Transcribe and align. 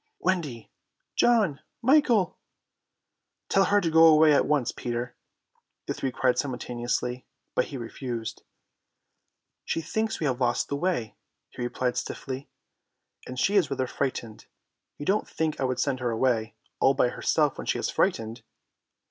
"Wendy!" 0.17 0.71
"John!" 1.15 1.59
"Michael!" 1.83 2.39
"Tell 3.49 3.65
her 3.65 3.79
to 3.79 3.91
go 3.91 4.07
away 4.07 4.33
at 4.33 4.47
once, 4.47 4.71
Peter," 4.71 5.15
the 5.85 5.93
three 5.93 6.11
cried 6.11 6.39
simultaneously, 6.39 7.27
but 7.53 7.65
he 7.65 7.77
refused. 7.77 8.41
"She 9.63 9.79
thinks 9.79 10.19
we 10.19 10.25
have 10.25 10.41
lost 10.41 10.69
the 10.69 10.75
way," 10.75 11.17
he 11.51 11.61
replied 11.61 11.97
stiffly, 11.97 12.49
"and 13.27 13.37
she 13.37 13.55
is 13.57 13.69
rather 13.69 13.85
frightened. 13.85 14.47
You 14.97 15.05
don't 15.05 15.29
think 15.29 15.61
I 15.61 15.65
would 15.65 15.79
send 15.79 15.99
her 15.99 16.09
away 16.09 16.55
all 16.79 16.95
by 16.95 17.09
herself 17.09 17.59
when 17.59 17.67
she 17.67 17.77
is 17.77 17.91
frightened!" 17.91 18.41